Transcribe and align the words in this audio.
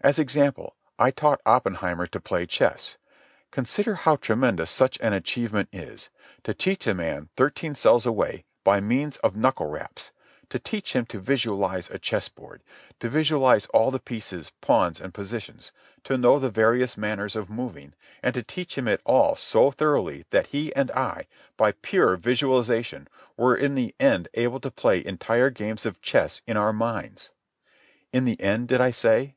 As 0.00 0.18
example, 0.18 0.74
I 0.98 1.12
taught 1.12 1.40
Oppenheimer 1.46 2.08
to 2.08 2.18
play 2.20 2.44
chess. 2.44 2.96
Consider 3.52 3.94
how 3.94 4.16
tremendous 4.16 4.68
such 4.68 4.98
an 5.00 5.12
achievement 5.12 5.68
is—to 5.72 6.52
teach 6.54 6.88
a 6.88 6.92
man, 6.92 7.28
thirteen 7.36 7.76
cells 7.76 8.04
away, 8.04 8.46
by 8.64 8.80
means 8.80 9.16
of 9.18 9.36
knuckle 9.36 9.66
raps; 9.66 10.10
to 10.50 10.58
teach 10.58 10.92
him 10.94 11.06
to 11.06 11.20
visualize 11.20 11.88
a 11.88 12.00
chessboard, 12.00 12.64
to 12.98 13.08
visualize 13.08 13.66
all 13.66 13.92
the 13.92 14.00
pieces, 14.00 14.50
pawns 14.60 15.00
and 15.00 15.14
positions, 15.14 15.70
to 16.02 16.18
know 16.18 16.40
the 16.40 16.50
various 16.50 16.96
manners 16.96 17.36
of 17.36 17.48
moving; 17.48 17.94
and 18.24 18.34
to 18.34 18.42
teach 18.42 18.76
him 18.76 18.88
it 18.88 19.00
all 19.04 19.36
so 19.36 19.70
thoroughly 19.70 20.24
that 20.30 20.48
he 20.48 20.74
and 20.74 20.90
I, 20.90 21.28
by 21.56 21.70
pure 21.70 22.16
visualization, 22.16 23.06
were 23.36 23.54
in 23.54 23.76
the 23.76 23.94
end 24.00 24.26
able 24.34 24.58
to 24.58 24.70
play 24.72 25.04
entire 25.06 25.50
games 25.50 25.86
of 25.86 26.02
chess 26.02 26.42
in 26.44 26.56
our 26.56 26.72
minds. 26.72 27.30
In 28.12 28.24
the 28.24 28.40
end, 28.42 28.66
did 28.66 28.80
I 28.80 28.90
say? 28.90 29.34